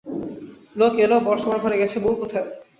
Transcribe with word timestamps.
লোক 0.75 0.93
এল– 1.03 1.23
বর 1.25 1.37
শোবার 1.37 1.59
ঘরে 1.63 1.79
গেছে, 1.81 1.97
বউ 1.99 2.15
কোথায়? 2.15 2.47